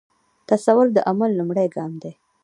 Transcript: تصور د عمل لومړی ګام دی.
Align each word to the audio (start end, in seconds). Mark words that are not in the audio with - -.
تصور 0.49 0.87
د 0.93 0.97
عمل 1.09 1.31
لومړی 1.39 1.67
ګام 1.75 1.91
دی. 2.01 2.11